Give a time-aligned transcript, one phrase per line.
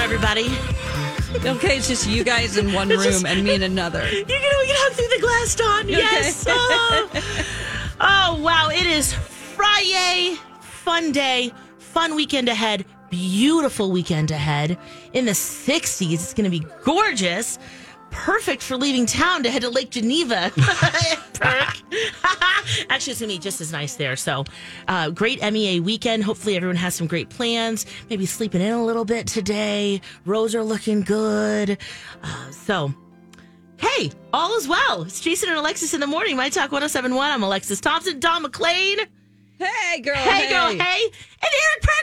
[0.00, 0.46] Everybody.
[1.46, 4.02] Okay, it's just you guys in one room just- and me in another.
[4.10, 5.88] You can, we can hug through the glass, Dawn.
[5.88, 6.44] Yes.
[6.48, 7.08] Oh.
[8.02, 8.70] Oh, wow.
[8.72, 10.34] It is Friday.
[10.62, 11.52] Fun day.
[11.78, 12.86] Fun weekend ahead.
[13.10, 14.78] Beautiful weekend ahead.
[15.12, 16.10] In the 60s.
[16.14, 17.58] It's to be gorgeous.
[18.10, 20.52] Perfect for leaving town to head to Lake Geneva.
[22.90, 24.16] Actually, it's going to be just as nice there.
[24.16, 24.44] So,
[24.88, 26.24] uh, great MEA weekend.
[26.24, 27.86] Hopefully, everyone has some great plans.
[28.08, 30.00] Maybe sleeping in a little bit today.
[30.26, 31.78] Roads are looking good.
[32.22, 32.94] Uh, so,
[33.78, 35.04] Hey, all is well.
[35.04, 36.36] It's Jason and Alexis in the morning.
[36.36, 37.30] My Talk 1071.
[37.30, 38.98] I'm Alexis Thompson, Don McLean.
[39.60, 40.14] Hey, girl.
[40.16, 41.04] Hey, girl, hey.
[41.42, 41.96] And Eric Perkins.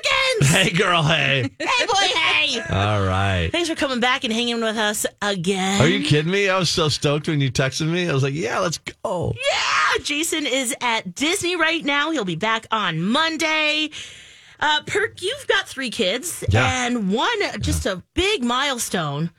[0.57, 1.49] Hey, girl, hey.
[1.59, 2.61] hey, boy, hey.
[2.69, 3.49] All right.
[3.51, 5.81] Thanks for coming back and hanging with us again.
[5.81, 6.49] Are you kidding me?
[6.49, 8.09] I was so stoked when you texted me.
[8.09, 9.33] I was like, yeah, let's go.
[9.35, 12.11] Yeah, Jason is at Disney right now.
[12.11, 13.89] He'll be back on Monday.
[14.59, 16.85] Uh, Perk, you've got three kids, Yeah.
[16.87, 19.29] and one just a big milestone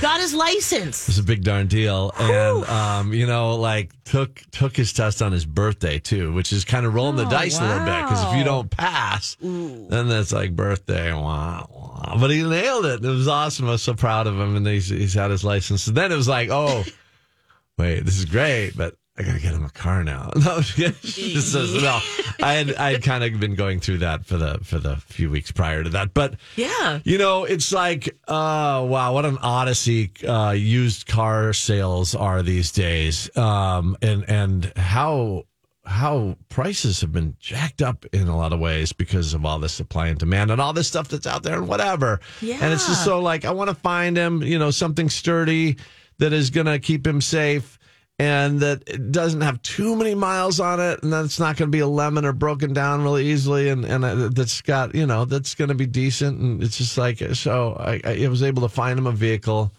[0.00, 1.08] got his license.
[1.08, 2.12] It's a big darn deal.
[2.16, 6.64] And, um, you know, like took took his test on his birthday, too, which is
[6.64, 8.02] kind of rolling the Oh, dice a little bit.
[8.02, 11.12] Because if you don't pass, then that's like birthday.
[11.12, 12.16] Wow, wow.
[12.20, 13.04] But he nailed it.
[13.04, 13.66] It was awesome.
[13.66, 14.54] I was so proud of him.
[14.54, 15.88] And he's, he's had his license.
[15.88, 16.84] And then it was like, oh,
[17.78, 20.30] wait, this is great, but I gotta get him a car now.
[20.36, 22.00] No, no.
[22.42, 25.28] I had I had kind of been going through that for the for the few
[25.30, 27.00] weeks prior to that, but Yeah.
[27.04, 32.70] you know, it's like, uh, wow, what an odyssey uh, used car sales are these
[32.70, 35.44] days, um, and and how
[35.84, 39.72] how prices have been jacked up in a lot of ways because of all this
[39.72, 42.20] supply and demand and all this stuff that's out there and whatever.
[42.42, 42.58] Yeah.
[42.60, 45.76] And it's just so like I want to find him, you know, something sturdy
[46.18, 47.78] that is to keep him safe
[48.18, 51.76] and that it doesn't have too many miles on it and that's not going to
[51.76, 55.24] be a lemon or broken down really easily and and uh, that's got you know
[55.24, 58.68] that's going to be decent and it's just like so I, I was able to
[58.68, 59.72] find him a vehicle.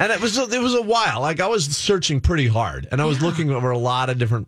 [0.00, 1.22] And it was a, it was a while.
[1.22, 4.46] Like I was searching pretty hard and I was looking over a lot of different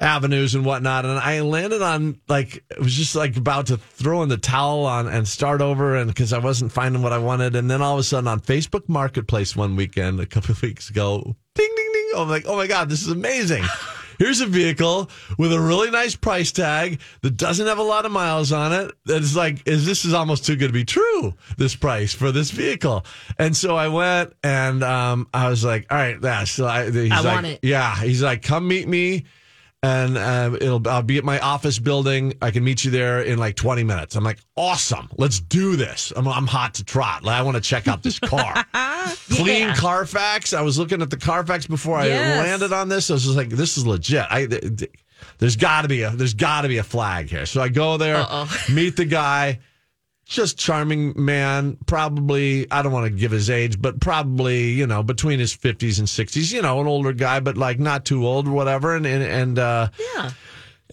[0.00, 4.24] avenues and whatnot and I landed on like it was just like about to throw
[4.24, 7.54] in the towel on and start over and because I wasn't finding what I wanted
[7.54, 10.90] and then all of a sudden on Facebook Marketplace one weekend a couple of weeks
[10.90, 11.83] ago ding ding
[12.22, 13.64] I'm like oh my god this is amazing.
[14.16, 18.12] Here's a vehicle with a really nice price tag that doesn't have a lot of
[18.12, 18.92] miles on it.
[19.06, 22.30] That is like is this is almost too good to be true this price for
[22.30, 23.04] this vehicle.
[23.40, 27.10] And so I went and um I was like all right yeah so I, he's
[27.10, 27.60] I like, want it.
[27.62, 29.24] yeah he's like come meet me
[29.84, 32.34] and uh, it'll I'll be at my office building.
[32.40, 34.16] I can meet you there in like 20 minutes.
[34.16, 35.08] I'm like, awesome.
[35.18, 36.12] Let's do this.
[36.16, 37.22] I'm, I'm hot to trot.
[37.22, 38.64] Like, I want to check out this car.
[39.30, 39.74] Clean Yeah.
[39.74, 40.54] Carfax.
[40.54, 42.46] I was looking at the Carfax before I Yes.
[42.46, 43.10] landed on this.
[43.10, 44.24] I was just like, this is legit.
[44.30, 44.90] I th- th-
[45.38, 47.46] there's got to be a there's got to be a flag here.
[47.46, 48.24] So I go there,
[48.72, 49.60] meet the guy.
[50.26, 55.02] Just charming man, probably, I don't want to give his age, but probably, you know,
[55.02, 58.48] between his 50s and 60s, you know, an older guy, but like not too old
[58.48, 58.96] or whatever.
[58.96, 60.30] And, and, and, uh, Yeah.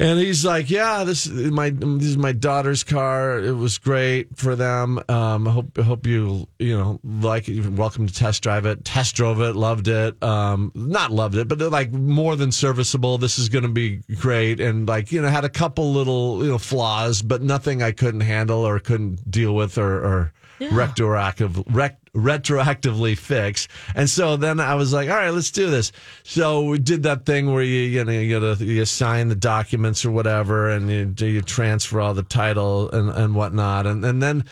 [0.01, 3.37] And he's like, "Yeah, this is my this is my daughter's car.
[3.37, 4.99] It was great for them.
[5.08, 7.53] Um, I hope I hope you you know like it.
[7.53, 8.84] You're welcome to test drive it.
[8.84, 10.22] Test drove it, loved it.
[10.23, 13.20] Um, not loved it, but like more than serviceable.
[13.20, 14.59] This is going to be great.
[14.59, 18.22] And like you know, had a couple little you know flaws, but nothing I couldn't
[18.22, 20.34] handle or couldn't deal with or or
[20.72, 23.67] retroactive rec, retroactively fix.
[23.96, 25.91] And so then I was like, all right, let's do this.
[26.23, 30.05] So we did that thing where you you know you, gotta, you sign the documents
[30.05, 34.22] or whatever, and you do you transfer all the title and and whatnot, and and
[34.22, 34.46] then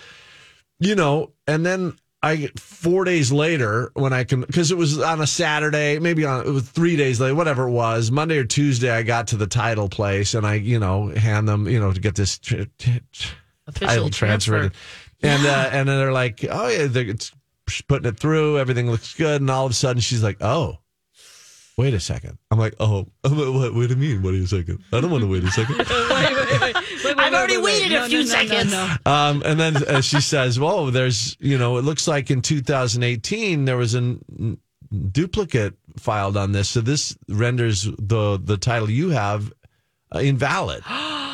[0.79, 5.21] you know, and then I four days later when I can because it was on
[5.21, 8.91] a Saturday, maybe on it was three days later, whatever it was, Monday or Tuesday.
[8.91, 12.00] I got to the title place and I, you know, hand them, you know, to
[12.00, 12.63] get this tr-
[13.67, 14.73] Officially title transferred,
[15.21, 17.13] and uh, and then they're like, oh yeah, they're
[17.69, 20.77] it's putting it through, everything looks good, and all of a sudden she's like, oh.
[21.77, 22.38] Wait a second.
[22.51, 24.21] I'm like, oh, I'm like, what, what do you mean?
[24.21, 24.83] Wait a second.
[24.92, 25.77] I don't want to wait a second.
[25.77, 26.75] wait, wait, wait, wait,
[27.06, 27.81] wait, I've already wait, wait.
[27.83, 28.74] waited a few seconds.
[29.06, 33.63] Um, and then uh, she says, "Well, there's, you know, it looks like in 2018
[33.63, 34.57] there was a n-
[35.10, 39.54] duplicate filed on this, so this renders the the title you have
[40.13, 40.83] uh, invalid."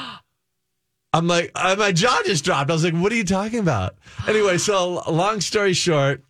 [1.16, 2.70] I'm like, uh, my jaw just dropped.
[2.70, 3.96] I was like, "What are you talking about?"
[4.28, 6.24] Anyway, so long story short,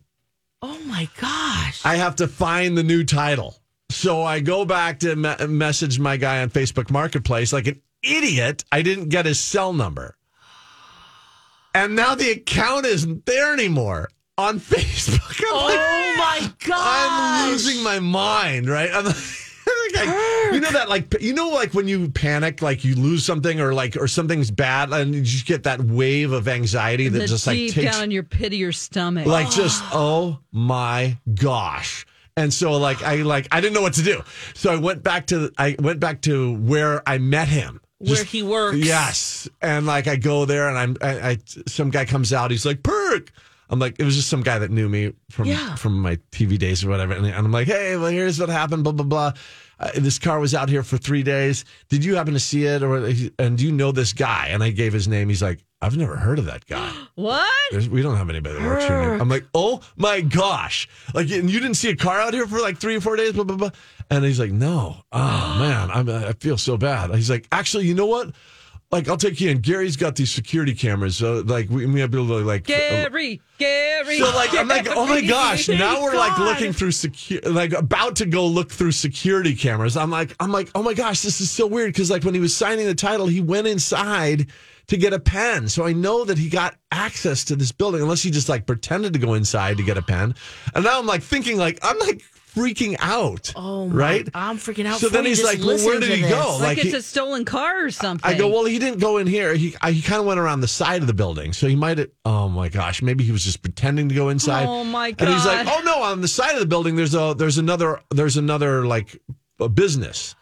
[0.62, 1.84] Oh my gosh.
[1.84, 3.56] I have to find the new title.
[3.90, 8.64] So I go back to me- message my guy on Facebook Marketplace like an idiot.
[8.72, 10.16] I didn't get his cell number.
[11.74, 15.42] And now the account isn't there anymore on Facebook.
[15.46, 16.76] I'm like, oh my gosh.
[16.78, 18.90] I'm losing my mind, right?
[19.66, 22.94] I'm like, like, you know that like you know like when you panic like you
[22.94, 27.08] lose something or like or something's bad and you just get that wave of anxiety
[27.08, 29.26] that just like takes down in your pit of your stomach.
[29.26, 32.06] like just oh my gosh.
[32.36, 34.22] And so like i like i didn't know what to do.
[34.54, 37.80] So i went back to i went back to where i met him.
[37.98, 38.76] Where he works.
[38.76, 39.48] yes.
[39.62, 42.50] And like i go there and i'm I, I some guy comes out.
[42.50, 43.32] He's like perk
[43.70, 45.74] i'm like it was just some guy that knew me from Yeah.
[45.76, 48.92] from my tv days or whatever and, i'm like hey well here's what happened blah
[48.92, 49.32] blah blah
[49.78, 51.66] uh, this car was out here for three days.
[51.90, 54.46] Did you happen to see it, or and do you know this guy?
[54.48, 55.28] And I gave his name.
[55.28, 56.90] He's like, I've never heard of that guy.
[57.14, 57.46] what?
[57.70, 58.96] There's, we don't have anybody that works here.
[58.96, 60.88] I'm like, oh my gosh.
[61.14, 63.32] Like, and you didn't see a car out here for like three or four days,
[63.32, 63.70] blah, blah, blah.
[64.10, 64.96] And he's like, no.
[65.12, 67.14] Oh, man, I'm, I feel so bad.
[67.14, 68.34] He's like, actually, you know what?
[68.90, 69.58] Like, I'll take you in.
[69.58, 71.16] Gary's got these security cameras.
[71.16, 74.18] So, like, we, might be able to, like, uh, Gary, Gary.
[74.18, 75.68] so like I'm like, oh my gosh!
[75.68, 79.96] Now we're like looking through secure, like about to go look through security cameras.
[79.96, 82.40] I'm like, I'm like, oh my gosh, this is so weird because like when he
[82.40, 84.46] was signing the title, he went inside
[84.88, 85.68] to get a pen.
[85.68, 89.12] So I know that he got access to this building, unless he just like pretended
[89.14, 90.34] to go inside to get a pen.
[90.74, 92.22] And now I'm like thinking, like I'm like
[92.56, 93.52] freaking out.
[93.54, 94.28] Oh my, right.
[94.34, 94.98] I'm freaking out.
[94.98, 96.30] So then he's like, well, where did he this.
[96.30, 96.52] go?
[96.54, 98.28] Like, Like it's he- a stolen car or something.
[98.28, 99.54] I go, well, he didn't go in here.
[99.54, 101.98] He I, he kind of went around the side of the building, so he might.
[101.98, 104.66] have Oh my gosh, maybe he was just pretending to go inside.
[104.66, 105.26] Oh, my god.
[105.28, 108.00] And he's like, oh no, on the side of the building, there's a there's another
[108.10, 109.20] there's another like
[109.60, 110.34] a business.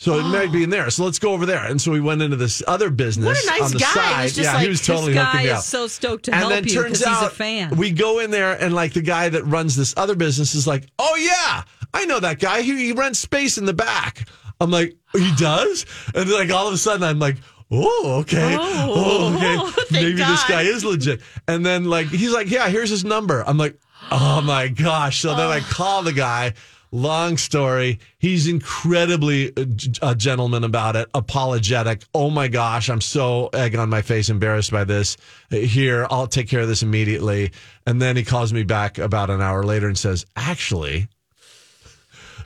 [0.00, 0.88] So it might be in there.
[0.90, 1.64] So let's go over there.
[1.64, 4.18] And so we went into this other business What a nice on the guy.
[4.18, 6.24] He was just yeah, like, he was this totally this hooking guy is so stoked
[6.26, 7.76] to and help then you turns because out he's a fan.
[7.76, 10.86] we go in there and like the guy that runs this other business is like,
[11.00, 12.62] oh yeah, I know that guy.
[12.62, 14.28] He, he rents space in the back.
[14.60, 15.84] I'm like, he does?
[16.14, 17.38] And like all of a sudden I'm like,
[17.72, 20.48] oh okay, Oh, oh okay, thank maybe this God.
[20.48, 21.22] guy is legit.
[21.48, 23.42] And then like he's like, yeah, here's his number.
[23.44, 23.76] I'm like,
[24.12, 25.22] oh my gosh.
[25.22, 26.54] So then I call the guy.
[26.90, 27.98] Long story.
[28.18, 29.64] He's incredibly uh,
[30.02, 32.02] a gentleman about it, apologetic.
[32.14, 35.16] Oh my gosh, I'm so egg on my face, embarrassed by this.
[35.52, 37.52] Uh, Here, I'll take care of this immediately.
[37.86, 41.08] And then he calls me back about an hour later and says, actually,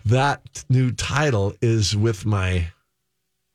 [0.06, 2.68] that new title is with my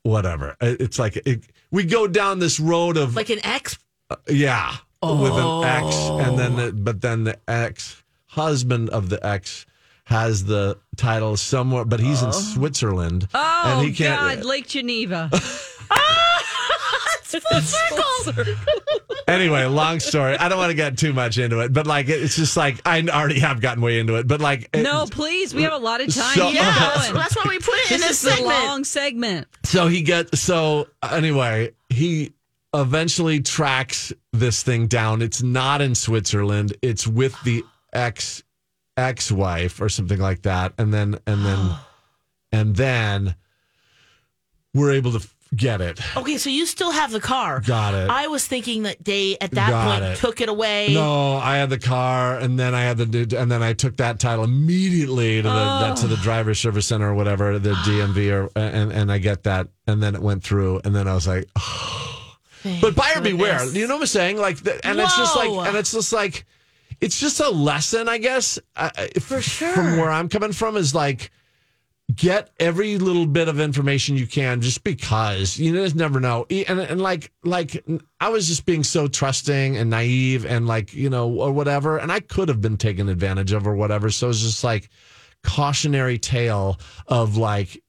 [0.03, 0.55] whatever.
[0.61, 3.77] Uh, it's like it, we go down this road of like an ex.
[4.09, 6.71] Uh, yeah, with an ex, and then the, oh.
[6.71, 9.65] but then the ex husband of the ex
[10.07, 12.31] has the title somewhere, but he's in oh.
[12.31, 14.39] Switzerland, oh, and he can't.
[14.39, 15.29] God, Lake Geneva.
[17.27, 18.45] Full circle.
[19.27, 20.37] Anyway, long story.
[20.37, 23.01] I don't want to get too much into it, but like it's just like I
[23.01, 25.53] already have gotten way into it, but like it- no, please.
[25.53, 26.35] We have a lot of time.
[26.35, 27.13] So- Yeah, going.
[27.13, 28.63] that's why we put it in this this is segment.
[28.63, 29.47] long segment.
[29.65, 32.31] So he gets so anyway, he
[32.73, 35.21] eventually tracks this thing down.
[35.21, 36.77] It's not in Switzerland.
[36.81, 38.41] It's with the ex
[38.97, 40.73] ex wife or something like that.
[40.77, 41.69] And then and then
[42.51, 43.35] and then
[44.73, 45.99] we're able to get it.
[46.17, 47.61] Okay, so you still have the car.
[47.61, 48.09] Got it.
[48.09, 50.17] I was thinking that they at that Got point it.
[50.17, 50.93] took it away.
[50.93, 54.19] No, I had the car, and then I had the, and then I took that
[54.19, 56.23] title immediately to the that, to the oh.
[56.23, 60.15] driver service center or whatever, the DMV, or and and I get that, and then
[60.15, 61.47] it went through, and then I was like,
[62.63, 63.59] Thank But buyer beware.
[63.59, 63.75] goodness.
[63.75, 64.37] You know what I'm saying?
[64.37, 65.51] Like, the, and it's just Whoa.
[65.53, 66.45] like, and it's just like,
[67.01, 68.59] it's just a lesson, I guess.
[69.19, 69.73] For sure.
[69.73, 71.31] From where I'm coming from is like,
[72.15, 76.45] get every little bit of information you can, just because you just never know.
[76.49, 77.85] And and like like
[78.19, 82.11] I was just being so trusting and naive and like you know or whatever, and
[82.11, 84.09] I could have been taken advantage of or whatever.
[84.09, 84.89] So it's just like
[85.43, 87.81] cautionary tale of like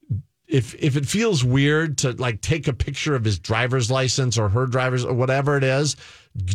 [0.47, 4.49] if if it feels weird to like take a picture of his driver's license or
[4.49, 5.95] her driver's or whatever it is,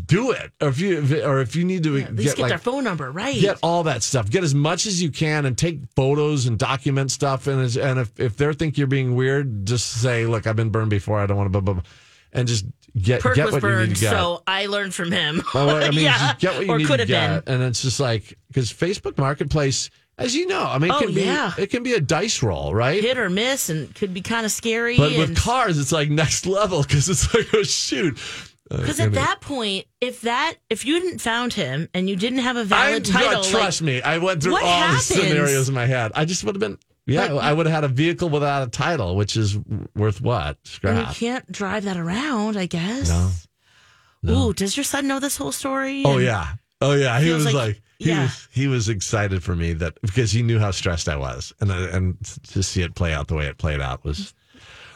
[0.07, 0.53] do it.
[0.61, 2.85] Or if you or if you need to At least get get, like their phone
[2.85, 3.39] number right.
[3.41, 4.31] get all that stuff.
[4.31, 7.47] Get as much as you can and take photos and document stuff.
[7.47, 10.71] And as, and if if they think you're being weird, just say, "Look, I've been
[10.71, 11.19] burned before.
[11.21, 11.83] I don't want to." Blah, blah, blah.
[12.33, 12.65] And just
[13.01, 14.11] get Perk get was what you need to get.
[14.11, 15.43] so I learned from him.
[15.55, 17.55] Well, I mean, yeah, just get what you or need could to get, been.
[17.55, 19.89] and it's just like because Facebook Marketplace,
[20.19, 21.53] as you know, I mean, it Oh, can be yeah.
[21.59, 23.01] it can be a dice roll, right?
[23.03, 24.97] hit or miss and could be kind of scary.
[24.97, 28.19] but with cars, it's like next level because it's like, oh shoot.
[28.71, 32.17] Uh, Because you at that point, if that if you didn't found him and you
[32.17, 35.09] didn't have a valid title, like, trust me, I went through all happens?
[35.09, 36.13] the scenarios in my head.
[36.15, 38.71] I just would have been, yeah, But- I would have had a vehicle without a
[38.71, 39.59] title, which is
[39.95, 40.57] worth what?
[40.83, 42.57] and you can't drive that around.
[42.57, 43.09] I guess.
[43.11, 43.31] No.
[44.23, 44.49] No.
[44.49, 46.03] Ooh, does your son know this whole story?
[46.07, 47.21] Oh And- yeah, oh yeah.
[47.21, 48.23] He was like- like, he yeah.
[48.23, 51.71] was he was excited for me that because he knew how stressed I was, and
[51.71, 52.17] and
[52.49, 54.33] to see it play out the way it played out was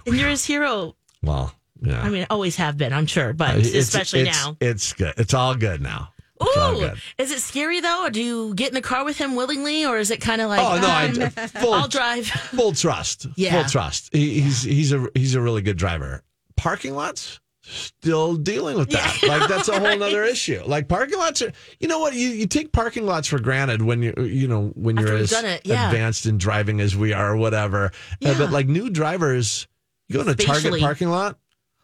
[0.06, 0.96] and you're his hero.
[1.22, 2.02] well, yeah.
[2.02, 4.56] I mean, always have been, I'm sure, but Uh, It's- especially it's- now.
[4.60, 5.14] It's good.
[5.16, 6.12] It's all good now.
[6.40, 8.04] Ooh, is it scary though?
[8.06, 10.48] Or do you get in the car with him willingly, or is it kind of
[10.48, 12.26] like, Oh no, I full I'll drive?
[12.54, 13.26] full trust.
[13.36, 13.60] Yeah.
[13.62, 14.10] Full trust.
[14.12, 16.22] He, he's he's a he's a really good driver.
[16.56, 19.18] Parking lots still dealing with that.
[19.26, 20.62] Like that's a whole nother issue.
[20.64, 24.00] Like parking lots are you know what you, you take parking lots for granted when
[24.02, 25.88] you you know when you're as it, yeah.
[25.88, 27.86] advanced in driving as we are or whatever.
[27.86, 28.38] Uh, Yeah.
[28.38, 29.66] but like new drivers
[30.08, 31.36] you go in a Target parking lot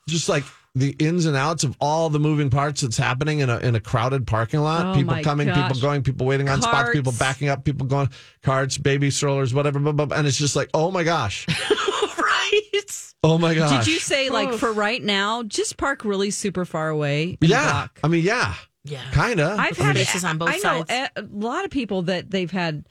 [0.08, 0.44] just like
[0.76, 3.80] the ins and outs of all the moving parts that's happening in a in a
[3.80, 4.87] crowded parking lot.
[4.87, 8.08] Oh, people my coming, people going, people waiting on spots, people backing up, people going
[8.42, 10.16] carts, baby strollers, whatever, blah, blah, blah.
[10.16, 11.46] and it's just like, oh my gosh,
[12.18, 13.12] right.
[13.23, 13.84] oh my gosh.
[13.84, 14.61] Did you say like Oof.
[14.61, 17.38] for right now, just park really super far away?
[17.40, 18.00] Yeah, walk?
[18.02, 19.00] I mean, yeah, Yeah.
[19.12, 19.58] kind of.
[19.58, 20.90] I've had Bases on both I know sides.
[21.16, 22.84] a, a lot of people that they've had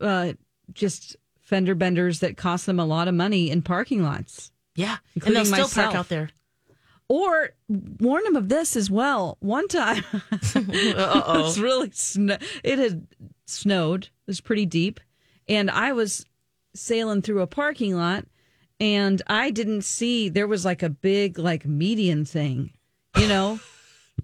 [0.00, 0.34] uh,
[0.74, 4.52] just fender benders that cost them a lot of money in parking lots.
[4.76, 4.90] Yeah.
[4.92, 5.74] and Including they'll still myself.
[5.92, 6.30] park out there.
[7.10, 9.36] Or warn him of this as well.
[9.40, 12.38] One time, it was really snow.
[12.62, 13.08] It had
[13.46, 14.04] snowed.
[14.04, 15.00] It was pretty deep,
[15.48, 16.24] and I was
[16.72, 18.26] sailing through a parking lot,
[18.78, 22.74] and I didn't see there was like a big like median thing,
[23.18, 23.58] you know.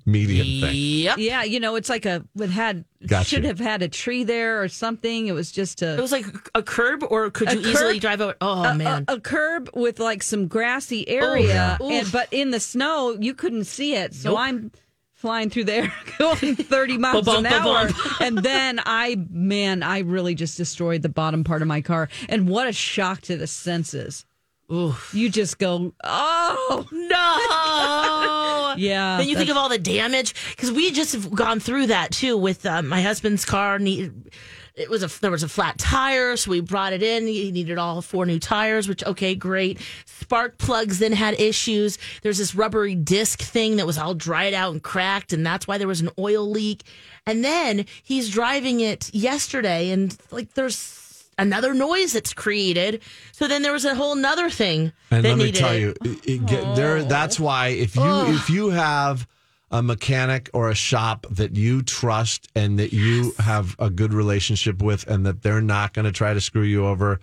[0.06, 0.74] Median thing.
[0.76, 1.18] Yep.
[1.18, 3.28] Yeah, you know, it's like a it had Gotcha.
[3.28, 5.26] should have had a tree there or something.
[5.26, 5.94] It was just a.
[5.94, 8.36] It was like a curb, or could A you easily drive over?
[8.40, 9.04] Oh, a, man.
[9.08, 11.98] a, a curb with like some grassy area, oh, yeah.
[12.00, 14.14] and, but in the snow you couldn't see it.
[14.14, 14.38] So Nope.
[14.38, 14.72] I'm
[15.14, 18.12] flying through there going 30 miles Ba-bum, an hour, ba-bum.
[18.20, 22.08] and then I man, I really just destroyed the bottom part of my car.
[22.28, 24.24] And what a shock to the senses!
[24.72, 25.12] Oof.
[25.14, 28.74] You just go, oh No.
[28.76, 29.18] yeah.
[29.18, 32.36] then you think of all the damage because we just have gone through that too
[32.36, 33.78] with uh, my husband's car.
[33.78, 34.12] Need,
[34.74, 37.26] it was a there was a flat tire, so we brought it in.
[37.26, 39.80] He needed all four new tires, which okay, great.
[40.04, 41.96] Spark plugs then had issues.
[42.22, 45.78] There's this rubbery disc thing that was all dried out and cracked, and that's why
[45.78, 46.82] there was an oil leak.
[47.24, 50.76] And then he's driving it yesterday, and like there's
[51.38, 53.02] another noise that's created.
[53.32, 56.26] So then there was a whole nother thing And that let me tell you, it,
[56.26, 57.02] it get, there.
[57.02, 59.26] That's why if you if you have
[59.70, 64.82] a mechanic or a shop that you trust and that you have a good relationship
[64.82, 67.20] with, and that they're not going to try to screw you over.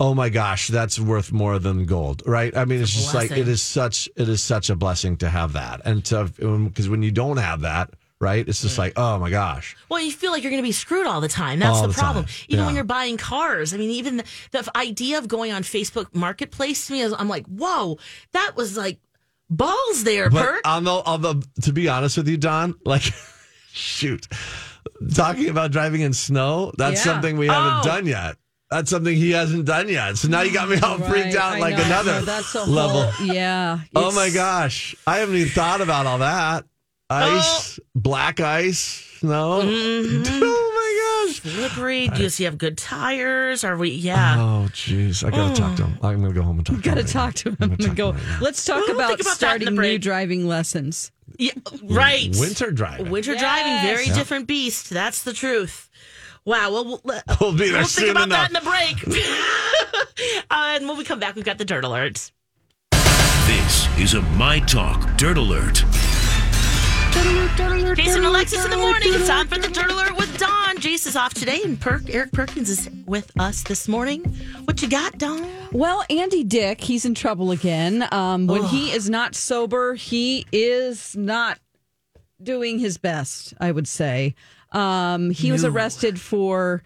[0.00, 2.56] Oh my gosh, that's worth more than gold, right?
[2.56, 5.52] I mean, it's, just like it is such it is such a blessing to have
[5.52, 7.90] that, and to um, because when you don't have that,
[8.22, 8.78] right, it's just mm.
[8.78, 11.28] like oh my gosh, Well, you feel like you're going to be screwed all the
[11.28, 11.58] time.
[11.58, 12.26] That's All the the problem.
[12.48, 12.66] Even Yeah.
[12.66, 13.74] when you're buying cars.
[13.74, 17.28] I mean, even the, the idea of going on Facebook Marketplace to me, is, I'm
[17.28, 17.98] like, whoa,
[18.32, 19.00] that was like
[19.50, 20.60] balls there, But Perk.
[20.66, 23.02] on the, on the, to be honest with you, Don, like,
[23.72, 24.26] shoot,
[25.14, 27.12] talking about driving in snow, that's Yeah.
[27.12, 27.82] something we haven't Oh.
[27.84, 28.36] done yet.
[28.70, 30.16] That's something he hasn't done yet.
[30.16, 31.84] So now you got me all freaked out I like know.
[31.84, 33.02] another No, that's a level.
[33.02, 33.80] Whole, yeah.
[33.94, 34.94] oh my gosh.
[35.06, 36.64] I haven't even thought about all that.
[37.12, 39.60] Ice, black ice, No.
[39.62, 40.22] Mm-hmm.
[40.44, 41.40] Oh my gosh.
[41.42, 42.08] Slippery.
[42.08, 43.64] Do you see have good tires?
[43.64, 43.90] Are we?
[43.90, 44.36] Yeah.
[44.38, 45.24] Oh, jeez.
[45.24, 45.98] I got to talk to him.
[46.02, 46.94] I'm going to go home and talk to him.
[46.94, 48.12] Got to right talk to him I'm and gonna go.
[48.12, 48.44] talk to him right now.
[48.44, 51.12] Let's talk We'll about, about that in the starting new driving lessons.
[51.38, 51.52] yeah
[51.84, 52.34] right.
[52.38, 53.10] Winter driving.
[53.10, 54.16] Winter driving, very Yes.
[54.16, 54.90] different beast.
[54.90, 55.88] That's the truth.
[56.44, 56.72] Wow.
[56.72, 58.50] Well, we'll, let- We'll be there we'll soon think about enough.
[58.50, 60.44] that in the break.
[60.50, 62.32] uh, and when we come back, we've got the dirt alerts.
[63.46, 65.82] This is a My Talk Dirt Alert.
[67.12, 69.02] Jason and Alexis in the morning.
[69.12, 70.76] It's time for the Dirt Alert with Don.
[70.78, 74.22] Jace is off today, and Perk Eric Perkins is with us this morning.
[74.64, 75.46] What you got, Don?
[75.72, 78.08] Well, Andy Dick, he's in trouble again.
[78.10, 81.58] Um, when he is not sober, he is not
[82.42, 84.34] doing his best, I would say.
[84.72, 86.82] Um, he was arrested for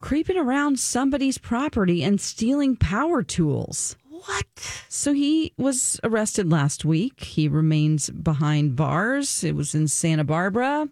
[0.00, 3.96] creeping around somebody's property and stealing power tools.
[4.24, 4.84] What?
[4.88, 7.24] So he was arrested last week.
[7.24, 9.42] He remains behind bars.
[9.44, 10.88] It was in Santa Barbara.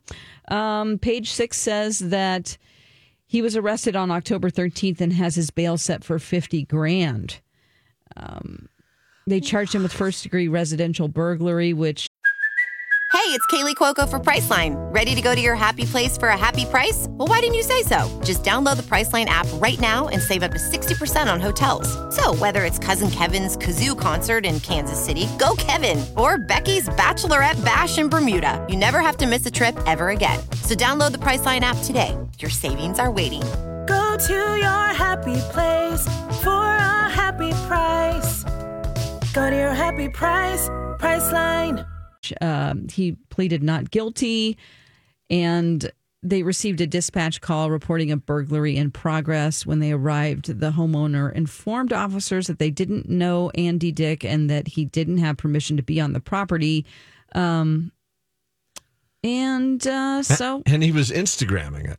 [0.49, 2.56] Um, page six says that
[3.26, 7.40] he was arrested on October 13th and has his bail set for 50 grand.
[8.16, 8.68] Um,
[9.26, 12.08] they charged him with first degree residential burglary, which
[13.10, 14.74] Hey, it's Kaley Cuoco for Priceline.
[14.92, 17.06] Ready to go to your happy place for a happy price?
[17.08, 18.06] Well, why didn't you say so?
[18.22, 21.88] Just download the Priceline app right now and save up to 60% on hotels.
[22.14, 27.62] So, whether it's Cousin Kevin's Kazoo concert in Kansas City, go Kevin, or Becky's Bachelorette
[27.64, 30.40] Bash in Bermuda, you never have to miss a trip ever again.
[30.62, 32.16] So, download the Priceline app today.
[32.38, 33.42] Your savings are waiting.
[33.86, 36.02] Go to your happy place
[36.42, 38.44] for a happy price.
[39.32, 40.68] Go to your happy price,
[41.00, 41.86] Priceline.
[42.40, 44.56] Um, he pleaded not guilty
[45.30, 45.90] and
[46.22, 49.64] they received a dispatch call reporting a burglary in progress.
[49.64, 54.68] When they arrived the homeowner informed officers that they didn't know andy dick and that
[54.68, 56.84] he didn't have permission to be on the property.
[57.34, 57.92] Um,
[59.22, 61.98] and uh, so And he was Instagramming it.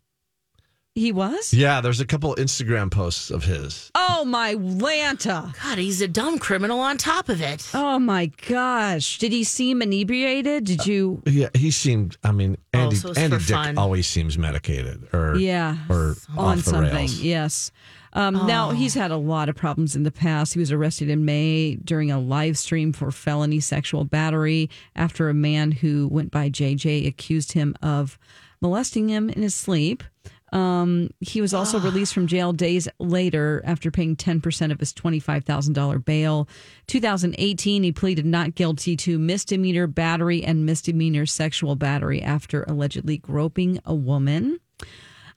[1.00, 3.90] He was Yeah, there's a couple Instagram posts of his.
[3.96, 7.70] oh my lanta God, he's a dumb criminal on top of it.
[7.74, 12.18] oh my gosh did he seem inebriated did you Yeah, he seemed.
[12.24, 13.78] I mean, Andy, so Andy Dick fun.
[13.78, 17.20] always seems medicated or yeah or on off the something rails.
[17.22, 17.72] yes
[18.14, 21.26] um, now he's had a lot of problems in the past he was arrested in
[21.26, 26.50] may during a live stream for felony sexual battery after a man who went by
[26.50, 28.18] jj accused him of
[28.62, 30.04] molesting him in his sleep
[30.52, 36.04] um, he was also released from jail days later after paying 10% of his $25,000
[36.04, 36.48] bail.
[36.88, 43.80] 2018, he pleaded not guilty to misdemeanor battery and misdemeanor sexual battery after allegedly groping
[43.86, 44.60] a woman.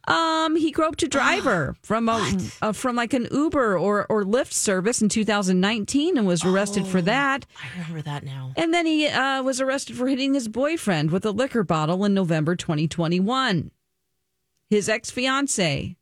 [0.08, 4.52] Um, he groped a driver from a, uh, from like an Uber or or Lyft
[4.52, 7.46] service in 2019 and was arrested for that.
[7.62, 8.52] I remember that now.
[8.56, 12.14] And then he uh, was arrested for hitting his boyfriend with a liquor bottle in
[12.14, 13.70] November 2021.
[14.72, 15.98] His ex fiance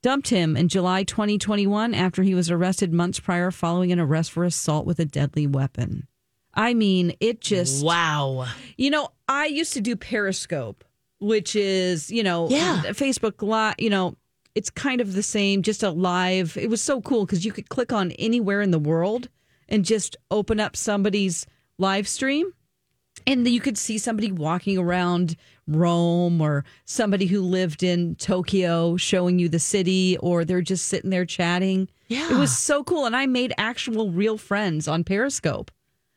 [0.00, 4.44] dumped him in July 2021 after he was arrested months prior following an arrest for
[4.44, 6.08] assault with a deadly weapon.
[6.54, 8.46] I mean, it just Wow.
[8.78, 10.86] you know, I used to do Periscope,
[11.20, 12.80] which is, you know, Yeah.
[12.94, 14.16] Facebook Live, you know,
[14.54, 16.56] it's kind of the same, just a live.
[16.56, 19.28] It was so cool because you could click on anywhere in the world
[19.68, 21.44] and just open up somebody's
[21.76, 22.54] live stream.
[23.26, 25.36] And you could see somebody walking around
[25.68, 31.10] Rome or somebody who lived in Tokyo showing you the city, or they're just sitting
[31.10, 31.88] there chatting.
[32.08, 32.32] Yeah.
[32.32, 33.04] It was so cool.
[33.04, 35.70] And I made actual real friends on Periscope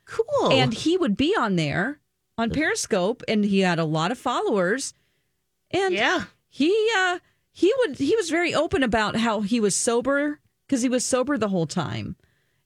[0.06, 0.52] Cool.
[0.52, 2.00] and he would be on there
[2.38, 4.94] on Periscope, and he had a lot of followers.
[5.70, 6.24] And yeah.
[6.50, 7.20] he uh,
[7.52, 11.38] he would he was very open about how he was sober because he was sober
[11.38, 12.16] the whole time,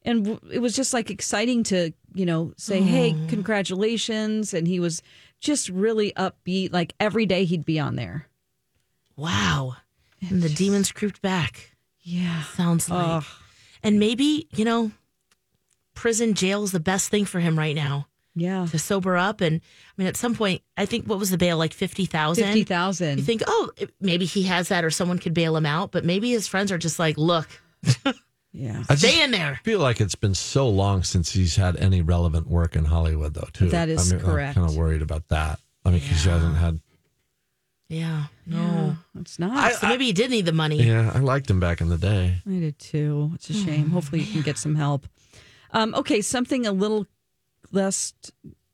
[0.04, 4.80] and w- it was just like exciting to you know say hey congratulations, and he
[4.80, 5.02] was
[5.46, 6.74] just really upbeat.
[6.74, 8.28] Like every day he'd be on there.
[9.16, 9.78] Wow.
[10.28, 11.72] And the demons creeped back.
[12.02, 12.44] Yeah.
[12.44, 13.24] Sounds like.
[13.84, 14.92] And maybe, you know,
[15.94, 18.66] prison jail is the best thing for him right now Yeah.
[18.72, 19.40] to sober up.
[19.42, 22.44] And I mean, at some point, I think what was the bail like 50,000?
[22.44, 23.20] Fifty thousand.
[23.20, 23.70] You think, oh,
[24.02, 25.92] maybe he has that or someone could bail him out.
[25.92, 27.48] But maybe his friends are just like, look,
[28.56, 28.84] Yeah.
[28.90, 29.60] I just stay in there.
[29.64, 33.50] feel like it's been so long since he's had any relevant work in Hollywood, though.
[33.52, 33.70] Too.
[33.70, 34.58] That is I mean, correct.
[34.58, 35.60] I'm kind of worried about that.
[35.84, 36.80] I mean, because he hasn't had.
[37.90, 38.28] Yeah.
[38.46, 38.96] No.
[39.20, 39.74] It's not.
[39.74, 40.82] so maybe he did need the money.
[40.82, 42.38] Yeah, I liked him back in the day.
[42.48, 43.32] I did too.
[43.36, 43.90] It's a shame.
[43.90, 45.06] Hopefully, you can get some help.
[45.72, 47.06] Um, okay, something a little
[47.72, 48.14] less,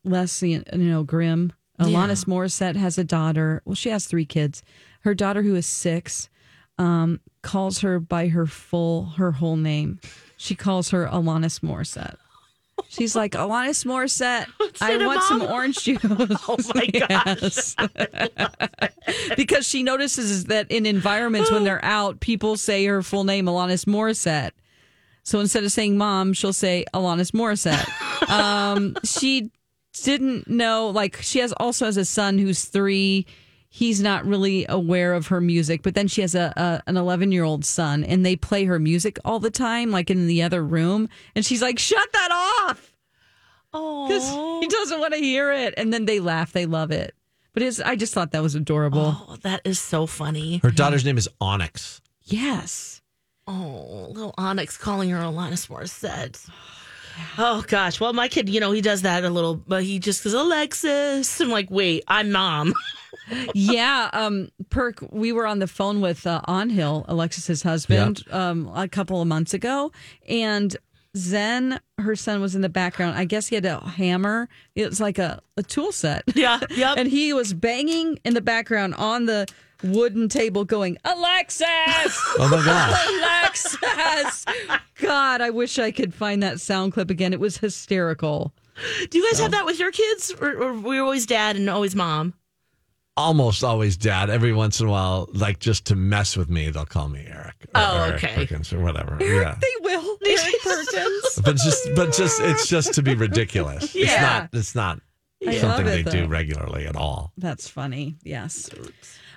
[0.03, 1.53] less you know, grim.
[1.79, 3.63] Alanis Morissette has a daughter.
[3.65, 4.61] Well, she has three kids.
[5.01, 6.29] Her daughter, who is six,
[6.77, 9.99] um, calls her by her full, her whole name.
[10.37, 12.15] She calls her Alanis Morissette.
[12.89, 14.47] She's like Alanis Morissette.
[14.81, 15.99] I want some orange juice.
[16.03, 17.75] Oh my gosh.
[19.35, 23.85] because she notices that in environments when they're out, people say her full name, Alanis
[23.85, 24.51] Morissette.
[25.23, 27.87] So instead of saying mom, she'll say Alanis Morissette.
[28.29, 29.51] um, she
[30.03, 33.25] didn't know, like, she has also has a son who's three.
[33.73, 37.31] He's not really aware of her music, but then she has a, a an 11
[37.31, 40.61] year old son, and they play her music all the time, like in the other
[40.61, 41.07] room.
[41.35, 42.93] And she's like, "Shut that off!"
[43.73, 44.29] Oh, because
[44.61, 45.73] he doesn't want to hear it.
[45.77, 47.15] And then they laugh, they love it.
[47.53, 49.15] But it's, I just thought that was adorable.
[49.29, 50.57] Oh, that is so funny.
[50.63, 52.01] Her daughter's name is Onyx.
[52.23, 53.01] Yes.
[53.47, 56.45] Oh, little Onyx calling her Alanis Morissette.
[57.37, 57.99] Oh gosh.
[57.99, 61.39] Well, my kid, you know, he does that a little, but he just goes Alexis.
[61.39, 62.73] I'm like, wait, I'm mom.
[63.53, 68.71] yeah, um, Perk, we were on the phone with uh, On Hill, Alexis's husband, um,
[68.75, 69.91] a couple of months ago,
[70.27, 70.75] and
[71.17, 73.17] Zen, her son, was in the background.
[73.17, 74.47] I guess he had a hammer.
[74.75, 76.23] It was like a, a tool set.
[76.35, 76.95] Yeah, yep.
[76.97, 79.47] and he was banging in the background on the
[79.83, 81.65] wooden table, going, Alexis!
[82.39, 82.97] Oh my God.
[83.19, 84.45] Alexis!
[84.95, 87.33] God, I wish I could find that sound clip again.
[87.33, 88.53] It was hysterical.
[89.09, 91.69] Do you guys have that with your kids, or, or were you always dad and
[91.69, 92.33] always mom?
[93.17, 94.29] Almost always dad.
[94.29, 97.55] Every once in a while, like just to mess with me, they'll call me Eric.
[97.75, 98.35] or Oh, Eric okay.
[98.35, 99.17] Perkins or whatever.
[99.19, 99.57] yeah.
[99.59, 100.17] They will.
[100.25, 101.39] Eric Perkins.
[101.43, 103.93] But just, but just, it's just to be ridiculous.
[103.95, 104.03] yeah.
[104.03, 104.99] It's not, it's not
[105.47, 107.33] I something love they it, do regularly at all.
[107.37, 108.15] That's funny.
[108.23, 108.69] Yes.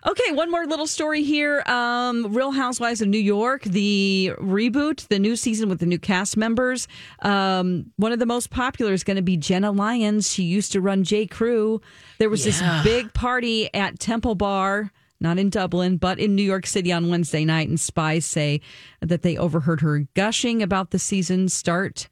[0.06, 1.62] Okay, one more little story here.
[1.64, 6.36] Um, Real Housewives of New York, the reboot, the new season with the new cast
[6.36, 6.86] members.
[7.20, 10.30] Um, one of the most popular is going to be Jenna Lyons.
[10.30, 11.26] She used to run J.
[11.26, 11.80] Crew.
[12.18, 14.92] There was this big party at Temple Bar.
[15.20, 17.68] Not in Dublin, but in New York City on Wednesday night.
[17.68, 18.60] And spies say
[19.00, 22.10] that they overheard her gushing about the season start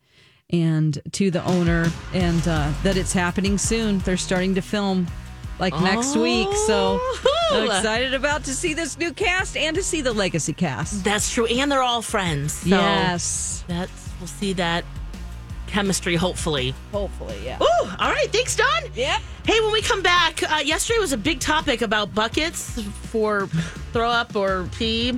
[0.49, 3.99] and to the owner, and uh, that it's happening soon.
[3.99, 5.09] They're starting to film
[5.59, 6.49] like next week.
[6.67, 7.65] So I'm oh.
[7.67, 11.05] excited about to see this new cast and to see the legacy cast.
[11.05, 12.53] That's true, and they're all friends.
[12.53, 13.65] So yes.
[13.67, 14.85] that's we'll see that
[15.67, 16.17] chemistry.
[16.17, 16.75] Hopefully.
[16.93, 17.59] Hopefully, yeah.
[17.63, 18.31] Ooh, all right.
[18.31, 18.83] Thanks, Don.
[18.95, 19.21] Yep.
[19.45, 23.49] Hey, when we come back, uh, yesterday was a big topic about buckets for
[23.93, 25.11] throw up or pee.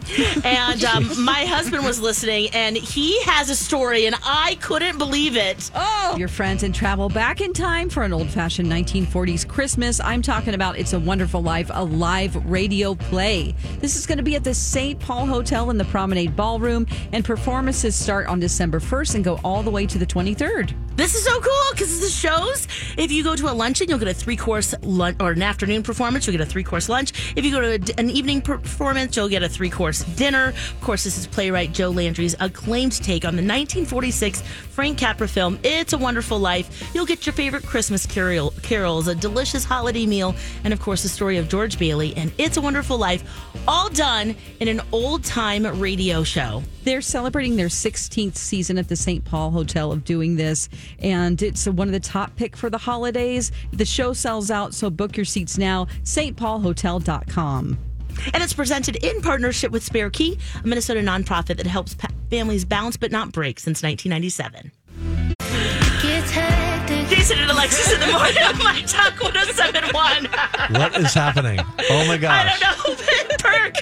[0.42, 5.36] And um, my husband was listening, and he has a story, and I couldn't believe
[5.36, 5.70] it.
[5.74, 10.00] Oh, your friends and travel back in time for an old fashioned 1940s Christmas.
[10.00, 13.54] I'm talking about It's a Wonderful Life, a live radio play.
[13.80, 14.98] This is going to be at the St.
[14.98, 19.62] Paul Hotel in the Promenade Ballroom, and performances start on December 1st and go all
[19.62, 20.74] the way to the 23rd.
[20.96, 22.68] This is so cool because the shows.
[22.96, 25.82] If you go to a luncheon, you'll get a three course lunch or an afternoon
[25.82, 26.26] performance.
[26.26, 27.34] You'll get a three course lunch.
[27.36, 30.48] If you go to an evening performance, you'll get a three course dinner.
[30.48, 35.58] Of course, this is playwright Joe Landry's acclaimed take on the 1946 Frank Capra film
[35.62, 40.34] "It's a Wonderful Life." You'll get your favorite Christmas carol, carols, a delicious holiday meal,
[40.64, 43.24] and of course, the story of George Bailey and "It's a Wonderful Life,"
[43.66, 46.62] all done in an old time radio show.
[46.84, 49.24] They're celebrating their 16th season at the St.
[49.24, 53.52] Paul Hotel of doing this, and it's one of the top pick for the holidays.
[53.72, 55.86] The show sells out, so book your seats now.
[56.02, 57.78] stpaulhotel.com.
[58.32, 62.64] And it's presented in partnership with Spare Key, a Minnesota nonprofit that helps pa- families
[62.64, 64.70] bounce but not break since 1997.
[67.08, 70.26] Jason and Alexis in the morning on My Talk 1071.
[70.80, 71.58] What is happening?
[71.90, 72.60] Oh my I gosh.
[72.60, 73.74] don't know, Perk.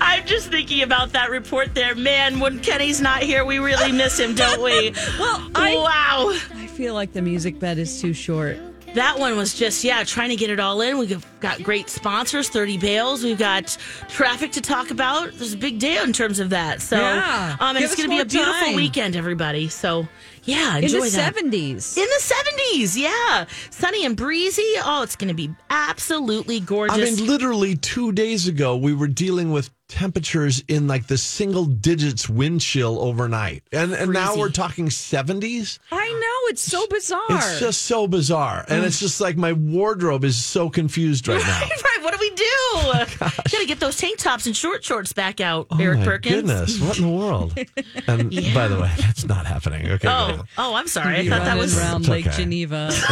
[0.00, 1.94] I'm just thinking about that report there.
[1.94, 4.92] Man, when Kenny's not here, we really miss him, don't we?
[5.18, 6.38] Well, I- wow.
[6.58, 8.58] I feel like the music bed is too short.
[8.96, 10.96] That one was just, yeah, trying to get it all in.
[10.96, 13.22] We've got great sponsors, 30 bales.
[13.22, 13.76] We've got
[14.08, 15.32] traffic to talk about.
[15.34, 16.80] There's a big day in terms of that.
[16.80, 17.56] So, Yeah.
[17.60, 18.74] um, and it's going to be a beautiful time.
[18.74, 19.68] weekend, everybody.
[19.68, 20.08] So,
[20.46, 21.96] yeah, In the 70s.
[21.96, 23.46] In the 70s, yeah.
[23.70, 24.74] Sunny and breezy.
[24.82, 26.96] Oh, it's going to be absolutely gorgeous.
[26.96, 31.64] I mean, literally two days ago, we were dealing with temperatures in like the single
[31.64, 33.62] digits wind chill overnight.
[33.72, 35.78] And, and now we're talking 70s.
[35.92, 37.20] I know, it's so bizarre.
[37.30, 38.64] It's just so bizarre.
[38.68, 41.60] And it's just like my wardrobe is so confused right now.
[41.60, 42.44] right, what do we do?
[43.18, 46.34] Got to get those tank tops and short shorts back out, Oh Eric my Perkins.
[46.36, 47.54] goodness, what in the world?
[48.08, 49.88] And by the way, that's not happening.
[49.88, 50.08] Okay.
[50.08, 50.46] Oh, good.
[50.58, 51.16] oh, I'm sorry.
[51.16, 52.36] I Be thought that was around It's Lake okay.
[52.36, 52.90] Geneva.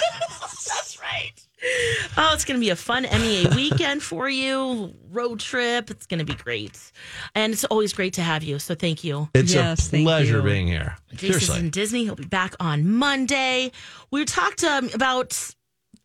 [0.00, 1.32] That's right.
[2.16, 4.94] Oh, it's going to be a fun MEA weekend for you.
[5.10, 5.90] Road trip.
[5.90, 6.78] It's going to be great.
[7.34, 8.58] And it's always great to have you.
[8.58, 9.28] So thank you.
[9.34, 10.96] It's Yes, a pleasure being here.
[11.12, 11.58] Jason's Seriously.
[11.60, 12.04] in Disney.
[12.04, 13.72] He'll be back on Monday.
[14.10, 15.54] We talked um, about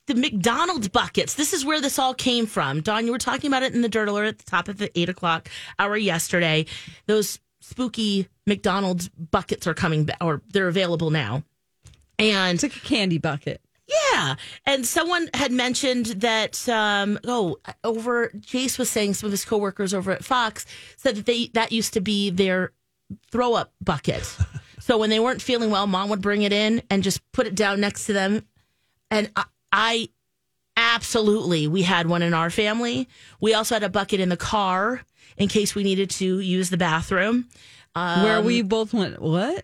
[0.08, 1.34] the McDonald's buckets.
[1.34, 2.82] This is where this all came from.
[2.82, 4.98] Don, you were talking about it in the Dirt Alert at the top of the
[5.00, 6.65] eight o'clock hour yesterday.
[7.08, 11.44] Those spooky McDonald's buckets are coming back, or they're available now.
[12.20, 13.62] And It's like a candy bucket.
[14.13, 16.68] yeah, and someone had mentioned that.
[16.70, 20.65] Um, oh, over Jace was saying some of his coworkers over at Fox
[20.96, 22.72] said that they that used to be their
[23.32, 24.24] throw up bucket.
[24.80, 27.56] so when they weren't feeling well, mom would bring it in and just put it
[27.56, 28.46] down next to them.
[29.12, 30.10] And I, I
[30.78, 33.08] absolutely, we had one in our family.
[33.39, 35.01] We also had a bucket in the car
[35.38, 37.47] in case we needed to use the bathroom.
[38.23, 39.63] where we both went, what?